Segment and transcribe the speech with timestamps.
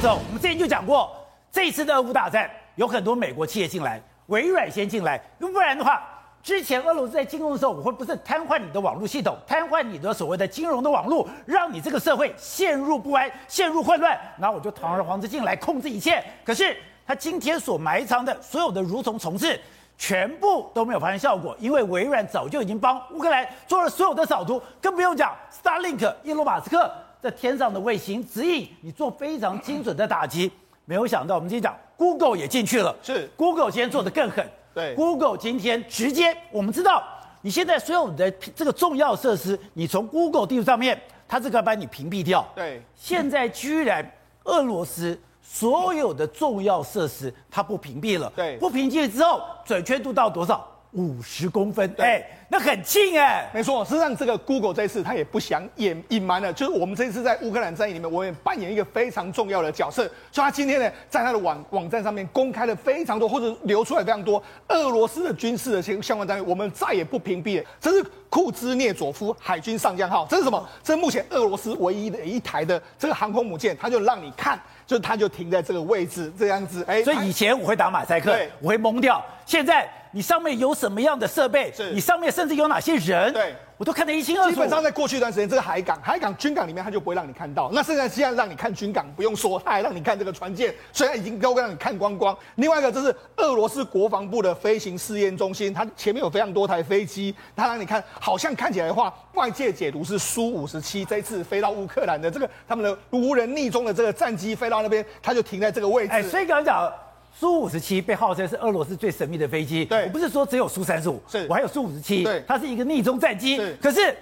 [0.00, 1.10] 走，我们之前就讲过，
[1.50, 6.00] 这次的俄乌大战有很多美国企业进来，微软先进来，要不然的话，
[6.40, 16.22] 之前俄罗斯在进攻的时候，我会不是瘫痪你的网络系统，瘫痪你的所谓的金融的网络，让你这个社会陷入不安、陷入混乱，然后我就堂而皇之进来控制一切。
[16.44, 19.60] 可是他今天所埋藏的所有的蠕虫虫子，
[19.96, 26.88] 全部都没有发生效果，因为微软早就已经帮乌克兰做了所有的扫毒，更不用讲 Starlink，伊隆马斯克。
[27.20, 30.50] 在天上的卫星指引你做非常精准的打击，
[30.84, 33.28] 没有想到我们今天讲 Google 也进去了，是。
[33.36, 37.02] Google 今天做的更狠，对，Google 今天直接我们知道，
[37.42, 44.08] 你现在所有的这个重要设施，你从 Google 地图上面，它这个把你屏蔽掉，对，现在居然
[44.44, 50.64] 俄罗斯所有的重要设施它不屏蔽了，对，不屏蔽了之后，准确度到多少？
[50.92, 53.84] 五十公分，哎，那很近哎，没错。
[53.84, 60.10] 实际上，这个 Google 这一次他也不想掩隐瞒了，就是我们这一次在乌克兰战役里面，我也扮演一个非常重要的角色。
[60.32, 67.68] 所以，他今天呢，在他的网网站上面公开了非常多，或者流出来非常多俄罗斯的军事的相相关单位，我们再也不屏蔽了。
[67.78, 70.68] 这是库兹涅佐夫海军上将号，这是什么？
[70.82, 76.82] 这是目前俄罗斯唯一的一台的这个航空母舰，他就让你看，就它就停在这个位置，这样子。
[76.88, 79.88] 哎，所以以前我会打马赛克，我会懵掉，现在。
[80.10, 81.70] 你上面有什么样的设备？
[81.92, 83.30] 你上面甚至有哪些人？
[83.30, 84.50] 对，我都看得一清二楚。
[84.50, 87.70] 基本上在过去一段时间，这个海港、海港军港里面，他就不会让你看到。
[87.72, 92.36] 那现在既然让你看军港，不用说，他还让你看这个船舰，虽然已经都让你看光光。
[92.56, 106.12] 另外一个就是俄罗斯国防部的飞行试验中心，它前面有非常多台飞机，它让你看，好像看起来的话，外界解读是苏五十七这次飞到乌克兰的这个他们的无人逆中的这个战机飞到那边，它就停在这个位置。
[106.12, 106.92] 哎，所以刚刚讲。
[107.38, 109.84] 苏五十七被号称是俄罗斯最神秘的飞机。
[109.84, 112.24] 对，我不是说只有苏三十五，是，我还有苏五十七。
[112.24, 113.54] 对，它是一个逆中战机。
[113.54, 114.12] 是，可是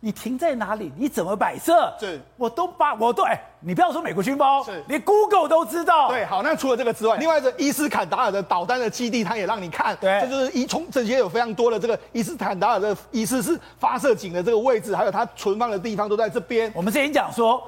[0.00, 0.90] 你停在哪里？
[0.96, 1.94] 你怎么摆设？
[2.00, 6.08] 是，我都把我都哎，你不要说美国军包，是，连 Google 都知道。
[6.08, 9.94] 对，好，那除了这个之外，另外一个伊斯坎达尔的导弹的基地，它也让你看。
[10.00, 16.72] 对，这就是一从这些有非常多的这个伊斯坎达尔的伊斯是发射井的这个位置，还有它存放的地方都在这边。
[16.74, 17.62] 我们之前讲说。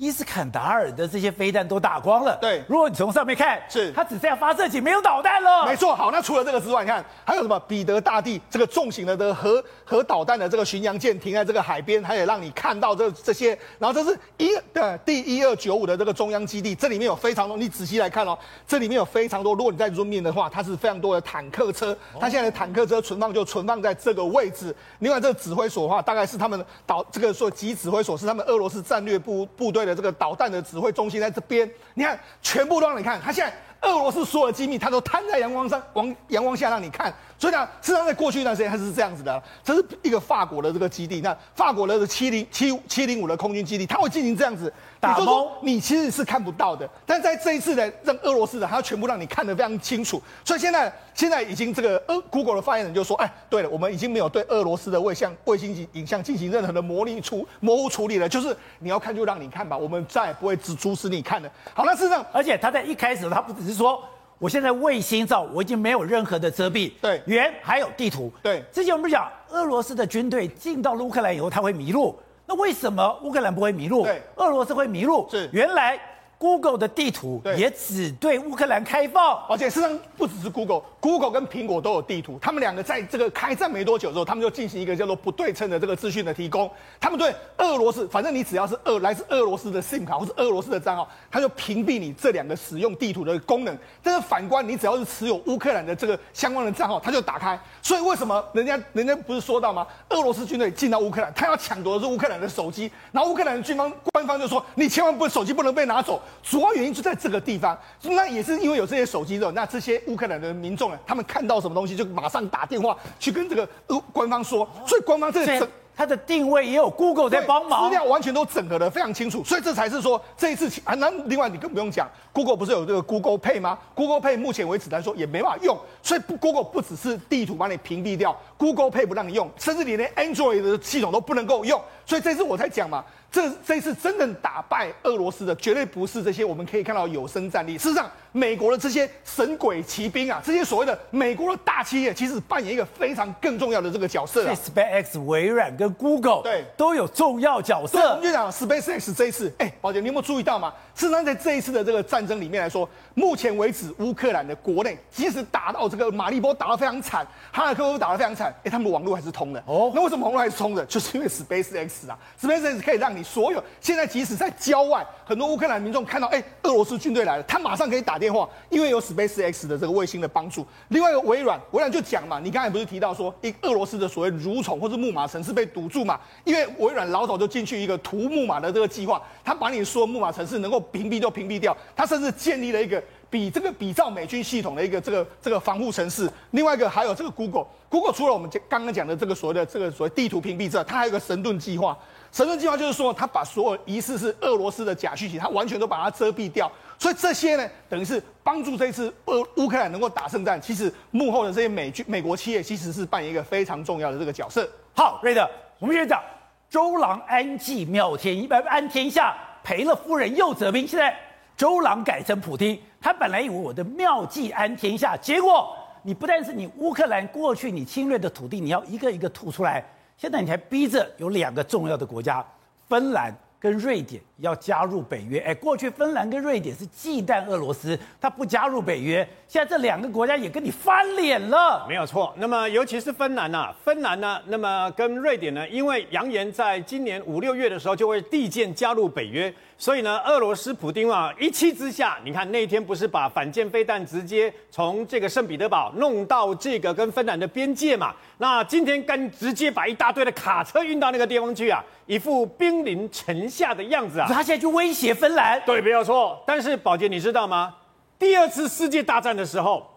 [0.00, 2.34] 伊斯坎达尔的这些飞弹都打光了。
[2.40, 5.66] 对，如果你从上面看，是它只剩下发射井，没有导弹了。
[5.66, 5.94] 没错。
[5.94, 7.60] 好，那除了这个之外，你看还有什么？
[7.68, 13.50] 彼得大帝这个重型的的核核导弹的这个巡洋舰停在这个海边，它也让你看到这这些。
[13.78, 19.52] 然后这是一的第一二九五的这个中央基地，这里面有非常多，你仔细来看哦，这里面有非常多。
[19.52, 24.74] 如果你在 zoom in 的话，它是非常多的坦克车，它现在的坦克车存放就存放在这个位置。
[25.00, 30.60] 另外，这个指挥所的话，大概是他们导这个说级指挥所是他们俄罗斯战略部部队的这个导弹的。
[30.70, 33.20] 指挥中心在这边，你看，全部都让你看。
[33.20, 33.52] 他现在
[33.82, 37.12] 俄罗斯所有的机密，他都摊在阳光上，往阳光下让你看。
[37.38, 39.42] 所以呢，事实上在过去一段时间，它是这样子的。
[39.64, 44.70] 这是一个法国的这个基地，那法国的七零七七零五的空军基地，它会进行这样子
[45.00, 46.86] 打包，你其实是看不到的。
[47.06, 50.22] 但在这一次呢，让俄罗斯的，它全部让你看得非常清楚。
[50.44, 61.50] 所以现在现在已经这个呃，Google 的发言人就说，哎，对了，我们已经没有对俄罗斯的卫星卫星影像进行任何的模拟处模糊处理了，就是你要看就让你看吧，我们再也不会只阻止你看了。
[61.72, 64.02] 好，那事实上，而且他在一开始，他不只是说。
[64.38, 66.92] 我现在卫星照，我已经没有任何的遮蔽。
[67.02, 68.32] 对，原还有地图。
[68.42, 72.18] 对，之前我们讲，俄罗斯的军队进到了乌克兰以后，他会迷路。
[72.46, 74.04] 那为什么乌克兰不会迷路？
[74.04, 75.28] 对，俄罗斯会迷路。
[75.30, 76.00] 是，原来。
[76.40, 82.38] Google 的地图也只对乌克兰开放，而且事实上不只是 Google，Google 跟苹果都有地图。
[82.40, 86.70] 他们两个在这个开战没多久之后，他们就进行一个叫做不对称的这个资讯的提供。
[86.98, 93.78] 他们对俄罗斯，反正你只要是俄来自俄罗斯的 SIM 卡或是俄罗斯的账号，他就屏蔽你这两个使用地图的功能。
[94.02, 97.60] 但是反观你只要是持有乌克兰的这个相关的账号，他就打开。
[97.82, 99.86] 所以为什么人家人家不是说到吗？
[100.08, 106.18] 俄罗斯军队进到乌克兰，他要抢夺的是乌克兰的手机，然后乌克兰的军方官方就说，你千万不手机不能被拿走。
[106.42, 133.04] 主要原因就在这个地方，那也是因为有这些手机之后，那这些乌克兰的民众呢，他们看到什么东西就马上打电话去跟这个呃官方说，所以官方这个它的定位也有 Google 在帮忙，资料完全都整合的非常清楚，所以这才是说这一次啊，那另外你更不用讲，Google 不是有这个 Google Pay 吗？Google Pay 目前为止来说也没办法用，所以 Google 不只是地图把你屏蔽掉，Google Pay 不让你用，甚至你连 Android 的系统都不能够用，所以这次我才讲嘛。
[133.30, 137.78] 这这一次真正打败俄罗斯的，绝对不是这些我们可以看到有生战力。
[137.78, 144.54] 事实上，美国的这些神鬼骑兵啊，这些所谓的美国的大企业，其实扮演一个非常更重要的这个角色啊。
[144.54, 148.00] SpaceX、微软跟 Google 对都有重要角色。
[148.00, 150.72] 我们就讲 SpaceX 这一次，哎，宝姐，你有没有注意到吗？
[150.96, 159.62] 事实上，在这一次的这个战争里面来说，目前为止，乌克兰的国内即使打到这个马利波打得非常惨，哈尔科夫打得非常惨，哎，他们的网络还是通的。
[159.66, 160.84] 哦，那为什么网络还是通的？
[160.86, 163.19] 就是因为 SpaceX 啊，SpaceX 可以让你。
[163.22, 170.66] 所有现在即使在郊外，很多乌克兰民众看到，哎，俄罗斯军队来了，他马上可以打电话，因为有 SpaceX 的这个卫星的帮助。
[170.88, 176.18] 另外一个微软，微软就讲嘛，你刚才不是提到说，一俄罗斯的所谓蠕虫或是木马城市被堵住嘛？
[176.44, 183.02] 因为微软老早就进去一个屠木马的这个计划，他把你说木马城市能够屏蔽就屏蔽掉，他甚至建立了一个。
[183.30, 191.96] 比这个比照美军系统的一个这个这个防护城市，另外一个还有这个 Google，Google 除了我们刚刚讲的这个所谓的这个所谓地图屏蔽之外，它还有个神盾计划。
[192.32, 196.70] 神盾计划就是说，他把所有疑似是俄罗斯的假讯息，他完全都把它遮蔽掉。
[196.98, 200.60] 所以这些呢，等于是帮助这次俄乌克兰能够打胜战。
[200.60, 204.68] 其实幕后的这些美军美国企业其实是扮演一个非常重要的这个角色。
[204.94, 205.48] 好，瑞德，
[205.78, 206.22] 我们先讲
[206.68, 210.86] 周郎安计妙天一般安天下，赔了夫人又折兵。
[210.86, 211.16] 现在
[211.56, 212.78] 周郎改成普丁。
[213.00, 219.82] 他本来以为我的妙计安天下，结果你不但是你乌克兰过去你侵略的土地，你要一个一个吐出来，
[220.20, 222.44] 现在你还逼着有两个重要的国家，
[222.86, 223.34] 芬兰。
[223.62, 232.34] 跟瑞典要加入北约，哎，过去芬兰跟瑞典是忌惮俄罗斯，他不加入北约，现在这两个国家也跟你翻脸了，没有错。
[232.38, 248.14] 那么尤其是芬兰呐，芬兰呢，那么跟瑞典呢，因为扬言在今年五六月的时候就会递件加入北约，所以呢，俄罗斯普丁啊一气之下，你看那天不是把反舰飞弹直接从这个圣彼得堡弄到这个跟芬兰的边界嘛？
[248.38, 254.29] 那今天跟直接把一大堆的卡车运到那个地方去啊，一副兵临城下的样子啊！
[254.32, 256.42] 他现在去威胁芬兰，对，没有错。
[256.46, 257.74] 但是宝杰，你知道吗？
[258.18, 259.88] 第二次世界大战的时候，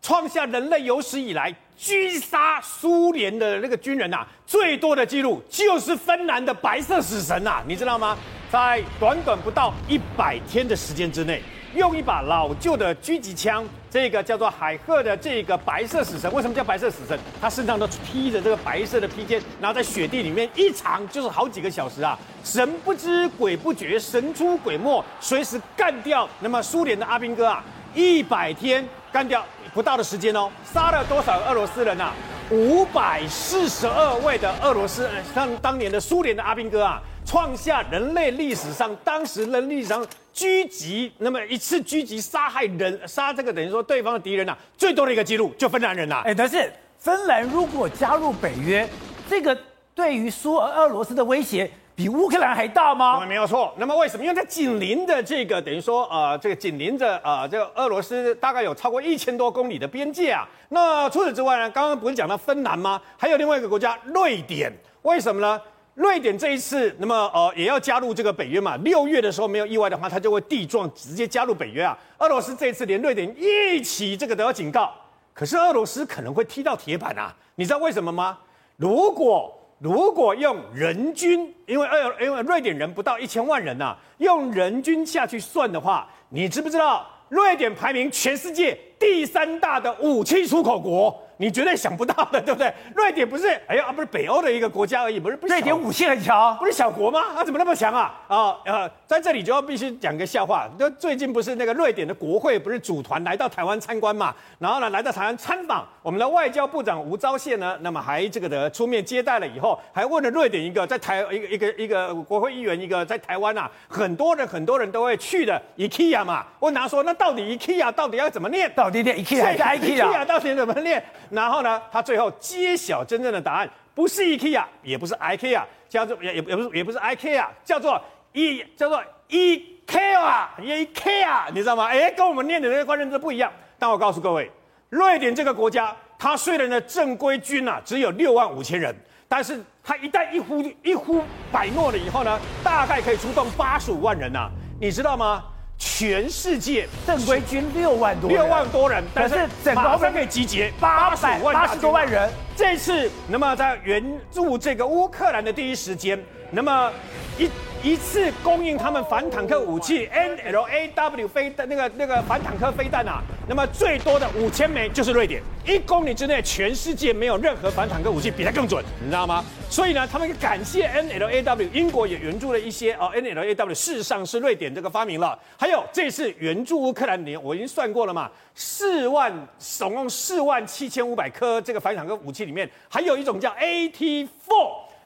[0.00, 8.16] 创下人类有史以来狙杀苏联的那个军人呐、啊，最多的记录就是芬兰的白色死神呐、啊，你知道吗？
[8.50, 11.42] 在短短不到一百天的时间之内。
[11.76, 17.18] 用一把老旧的狙击枪，这个叫做海鹤的这个白色死神，为什么叫白色死神？
[17.40, 27.62] 他身上都披着这个白色的披肩，然后在雪地里面一藏就是好几个小时啊，神不知鬼不觉，神出鬼没，随时干掉那么苏联的阿兵哥啊，
[27.94, 28.82] 一百天
[29.12, 29.44] 干掉
[29.74, 32.12] 不到的时间哦，杀了多少俄罗斯人啊？
[32.50, 37.02] 五百四十二位的俄罗斯，像当年的苏联的阿兵哥啊。
[37.26, 48.88] 创下人类历史上当时人类历史上狙击那么一次狙击杀害人杀这个等于说对方的敌人呐、啊、最多的一个记录就芬兰人呐、啊、哎，但是芬兰如果加入北约，
[49.28, 49.56] 这个
[49.94, 53.24] 对于苏俄俄罗斯的威胁比乌克兰还大吗？
[53.26, 53.74] 没有错。
[53.78, 54.22] 那么为什么？
[54.22, 60.46] 因为它紧邻的这个等于说呃这个紧邻着呃这个俄罗斯大概有超过一千多公里的边界啊。
[60.68, 63.00] 那除此之外呢，刚刚不是讲到芬兰吗？
[63.16, 64.72] 还有另外一个国家瑞典，
[65.02, 65.60] 为什么呢？
[65.96, 68.76] 瑞典这一次，那么呃也要加入这个北约嘛？
[68.84, 71.98] 六月的时候没有意外的话，他就会地撞直接加入北约啊。
[72.18, 74.92] 俄罗斯这一次连瑞典一起这个都要警告，
[75.32, 77.34] 可是俄罗斯可能会踢到铁板啊！
[77.54, 78.38] 你知道为什么吗？
[78.76, 91.22] 如果如果用人均，因为瑞因为瑞典人不到一千万人呐、用人均下去算的话，你知不知道瑞典排名全世界第三大的武器出口国？
[91.38, 92.72] 你绝对想不到的，对不对？
[92.96, 95.38] 瑞典不是，哎呀，不是北欧的一个国家而已，不是。
[95.42, 97.24] 瑞典武器很强，不是小国吗？
[97.34, 98.18] 他怎么那么强啊？
[98.26, 100.66] 啊呃，在这里就要必须讲个笑话。
[100.78, 104.34] 就最近不是那个瑞典的国会不是组团来到台湾参观嘛？
[104.58, 116.46] 然后呢，来到台湾参访，我们的外交部长吴钊燮呢，那么还这个的出面接待了以后，还问了瑞典一个在台一个一个一个国会议员一个在台湾啊，很多人很多人都会去的 IKEA 嘛。
[116.60, 118.72] 问他说，那到底 IKEA 到底要怎么念？
[118.86, 121.02] 到底念 IKEA 还是 IKEA？IKEA 到底怎么念？
[121.28, 128.00] 然后呢，他最后揭晓真正的答案，不是 IKEA，也不是 IKEA，叫做也也也不是也不是 IKEA，叫做
[128.32, 131.86] E 叫做 IKEA，IKEA，你知道吗？
[131.86, 133.52] 哎，跟我们念的那个关键字不一样。
[133.76, 134.48] 但我告诉各位，
[134.90, 138.94] 瑞典这个国家，它虽然的正规军啊只有六万五千人，
[139.26, 144.50] 但是它一旦一呼一呼百诺了以后呢，大概可以出动八十五万人呐、啊，
[144.80, 145.42] 你知道吗？
[145.78, 152.30] 全世界正规军六万多，六万多人，但是整个马上可以集结八百万八十多万人。
[152.56, 154.02] 这次，那么在援
[154.32, 156.90] 助这个乌克兰的第一时间，那么
[157.38, 157.50] 一。
[157.86, 169.44] 一次供应他们反坦克武器 NLAW 飞弹那个那个反坦克飞弹啊，那么最多的五千枚就是瑞典，一公里之内全世界没有任何反坦克武器比它更准，你知道吗？
[169.70, 175.38] 所以呢，他们感谢 NLAW，英国也援助了一些哦，NLAW 事实上是瑞典这个发明了。
[175.56, 184.28] 还有这次援助乌克兰年，我已经算过了嘛，四万总共四万七千五百颗这个反坦克武器里面，还有一种叫 AT4。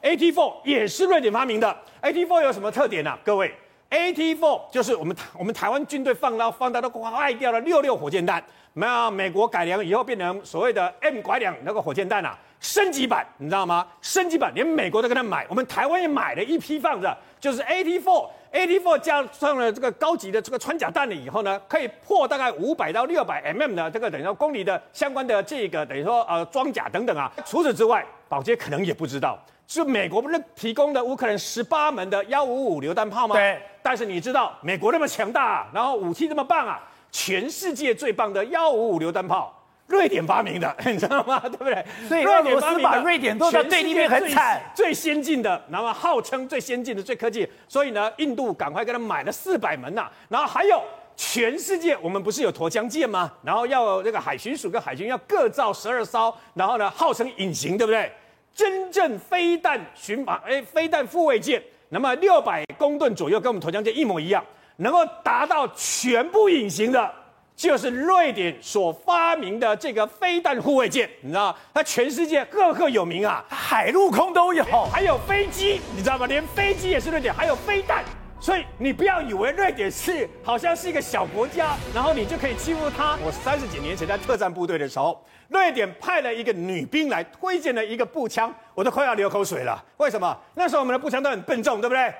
[0.01, 1.77] AT4 也是瑞典发明的。
[2.01, 3.53] AT4 有什么特点呢、各位
[3.89, 8.43] ，AT4 就是我们我们台湾军队放到放到都坏掉了六六火箭弹，
[8.73, 13.87] 没有美国改良以后变成所谓的 M 拐两那个火箭弹啊，升级版，你知道吗？
[14.01, 17.15] 升级版连美国都跟他买，我们台湾也买了一批放着。
[17.39, 27.31] 就是 AT-4 AT4，AT4 加上了这个高级的这个穿甲弹了以后呢，可以破大概五百到六百 mm 的这个等于说公里的相关的这个等于说呃装甲等等啊。
[27.45, 33.35] 除此之外，宝杰可能也不知道，是美国不是提供的乌克兰十八门的幺五五榴弹炮吗？
[33.35, 33.61] 对。
[33.81, 36.79] 但是你知道美国那么强大啊，然后武器这么棒啊，
[37.11, 39.57] 全世界最棒的幺五五榴弹炮。
[39.91, 41.39] 瑞典发明的， 你知道吗？
[41.45, 41.85] 对不对？
[42.07, 47.47] 所以俄罗斯把瑞典都在对立面很惨，最先进的，然后号称最先进的、最科技。
[47.67, 50.11] 所以呢，印度赶快给他买了四百门呐、啊。
[50.29, 50.81] 然后还有
[51.15, 53.31] 全世界，我们不是有沱江舰吗？
[53.43, 58.11] 然后要这个海巡署跟海军要各造十二艘，然后呢，号称隐形，对不对？
[58.53, 64.43] 真正飞弹巡防，哎，飞弹护卫舰，那么六百公吨左右，跟我们沱江舰一模一样，
[64.77, 67.09] 能够达到全部隐形的。
[67.55, 76.25] 就是瑞典所发明的这个飞弹护卫舰，你知道它全世界赫赫有名啊，海陆空都有，还有飞机，你知道吗？
[76.25, 78.03] 连飞机也是瑞典，还有飞弹。
[78.39, 83.15] 所以你不要以为瑞典是好像是一个小国家，然后你就可以欺负它。
[83.23, 89.79] 我三十几年前在特战部队的时候，瑞典派了一个女兵来推荐了一个步枪，我都快要流口水了。
[89.97, 90.35] 为什么？
[90.55, 92.11] 那时候我们的步枪都很笨重，对不对？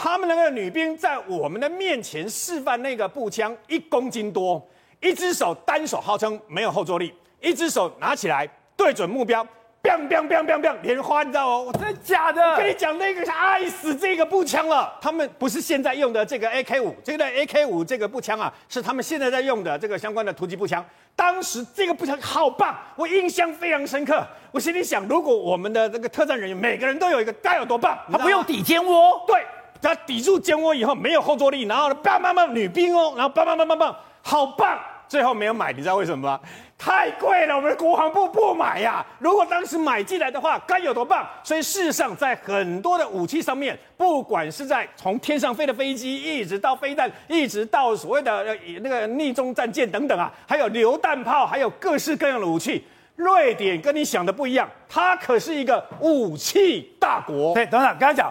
[0.00, 4.64] 他们那个女兵在我们的面前示范那个步枪，一公斤多。
[5.00, 9.44] 一只手单手号称没有后坐力，一只手拿起来对准目标
[9.82, 11.72] ，biang biang biang biang biang 连花，你知道吗？
[11.72, 12.40] 真的假的？
[12.52, 14.96] 我跟你讲，那个是爱死这个步枪了。
[15.00, 20.84] 他们不是现在用的这个 AK 五，这个 AK 五这个步枪啊，是他们现在在用的这个相关的突击步枪。
[21.16, 24.24] 当时这个步枪好棒，我印象非常深刻。
[24.52, 27.98] 我心里想，如果我们的这个特战人员每个人都有一个，该有多棒！
[28.12, 29.44] 他不用抵肩窝，对，
[29.80, 34.78] 他抵住肩窝以后没有后坐力，然后呢，bang bang bang 女兵哦，然后 bang bang bang bang bang 好棒！
[35.08, 36.38] 最后没有买，你知道为什么吗？
[36.76, 39.04] 太贵了，我们的国防部不买呀。
[39.18, 41.26] 如果当时买进来的话，该有多棒！
[41.42, 52.84] 所以事实上，在很多的武器上面，不管是在从天上飞的飞机，一直到飞弹，一直到所谓的那个逆中战舰等等啊，还有榴弹炮，还有各式各样的武器，
[53.16, 57.54] 瑞典跟你想的不一样，它可是一个武器大国。
[57.54, 58.30] 对，等等，刚才讲，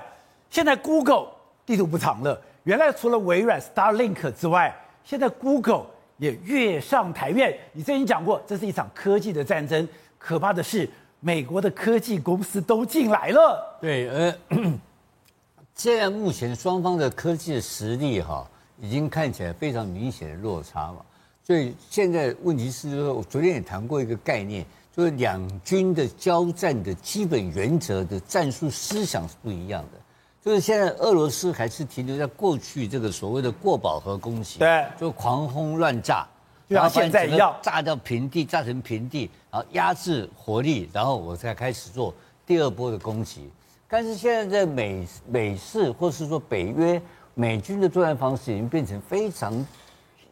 [0.51, 1.25] 现在 Google
[1.68, 7.60] 地图不长了，原来除了微软 Starlink 之外，现在 Google 也跃上台面。
[7.74, 9.86] 你之前讲过，这是一场科技的战争。
[10.18, 13.78] 可怕的是，美国的科技公司都进来了。
[13.82, 14.36] 对，呃，
[15.76, 21.02] 现在目前双方的科技的实力哈，已经看起来非常明显的落差嘛。
[21.44, 30.00] 所以现在问题是说，我昨天也谈过一个概念，就是两军的交战的基本原则的战术思想是不一样的。
[30.48, 36.25] 就是现在俄罗斯还是停留在过去这个所谓的过饱和攻击，对，就狂轰乱炸，
[36.70, 42.13] 就像现在一样，炸掉平地，炸成平地，然后压制火力，然后我才开始做
[42.46, 43.51] 第二波的攻击。
[43.89, 47.01] 但是现在在美美式或是说北约
[47.34, 49.54] 美军的作战方式已经变成非常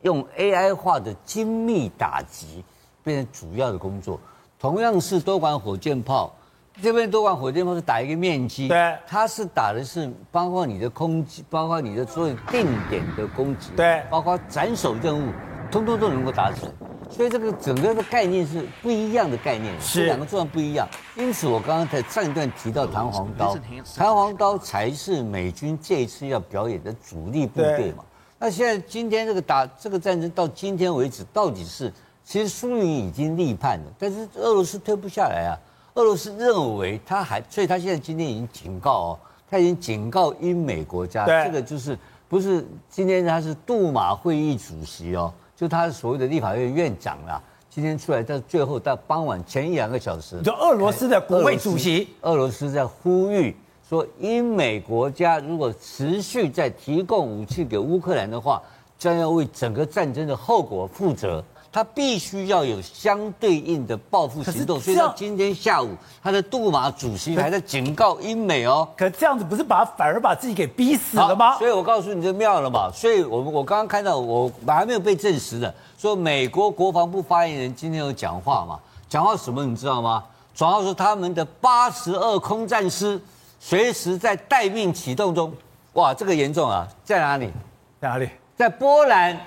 [0.03, 2.63] 用 AI 化的精密打击，
[3.03, 4.17] 变成主要的工作。
[4.57, 6.33] 同样是多管火箭炮。
[6.81, 15.31] 这边多管火箭炮是打一个面积，对，它是打的是包括你的空击，包括你的所有定点的攻击，对，包括斩首任务，
[15.71, 16.69] 通通都能够达成。
[17.09, 20.87] 所以这个整个的概念是不一样的概念，是这两个作用不一样。
[21.15, 23.55] 因此我刚刚在上一段提到弹簧刀，
[23.95, 28.03] 弹簧刀才是美军这一次要表演的主力部队嘛。
[28.37, 35.55] 那现在今天这个打这个战争到今天为止，到底是其实输赢已经立判了，但是俄罗斯退不下来啊。
[35.95, 41.97] 俄罗斯认为他还，所以他现在今天已经警告哦，他已经警告英美国家，这个就是
[42.27, 53.55] 不是今天他是杜马会议主席哦，就他所谓的立法院院长啦，今天出来在最后到傍晚前一两个小时，就俄罗斯的国会主席，俄罗斯在呼吁
[53.87, 58.61] 说，英美国家如果持续在提供武器给乌克兰的话，
[58.99, 61.41] 将要为整个战争的后果负责。
[61.75, 65.89] 他必须要有相对应的报复行动，所以到今天下午，
[66.23, 68.87] 他的杜马主席还在警告英美哦。
[68.95, 71.57] 可这样子不是把反而把自己给逼死了吗？
[71.57, 72.89] 所以我告诉你就妙了嘛。
[72.93, 78.79] 所以我我刚刚看到我还没有被证实的，说美国国防部发言人今天有讲话嘛？
[79.09, 80.23] 讲话什么你知道吗？
[80.55, 83.19] 主要说他们的八十二空战师
[83.59, 85.51] 随时在待命启动中。
[85.95, 86.87] 哇，这个严重啊！
[87.03, 87.51] 在哪里？
[87.99, 88.29] 在哪里？
[88.55, 89.37] 在波兰。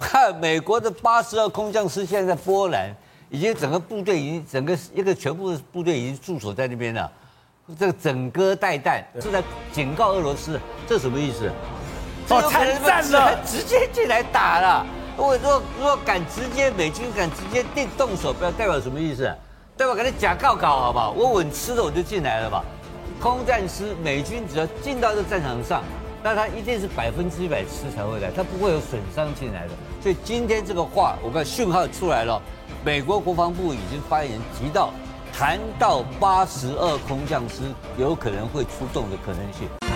[0.10, 2.90] 看美国的八十二空降师现在在波兰，
[3.28, 7.12] 已经整个部队已经整个一个全部的部队已经驻守在那边了，
[7.78, 11.52] 这个整戈待旦是在警告俄罗斯，这什么意思？
[12.30, 14.86] 哦，参战了，直接进来打了。
[15.18, 19.24] 如果如果如果敢直接美军敢直接定动手，不要代表什么意思？
[19.76, 21.10] 代表给他假告告好不好？
[21.10, 22.64] 我稳吃的我就进来了吧。
[23.20, 25.82] 空战师，美军只要进到这个战场上，
[26.22, 29.72] 那他一定是百分之一百吃才会来，他不会有损伤进来的。
[30.02, 32.40] 所以今天这个话，我看讯号出来了，
[32.84, 34.92] 美国国防部已经发言提到，
[35.32, 37.62] 谈到八十二空降师
[37.96, 39.89] 有可能会出动的可能性。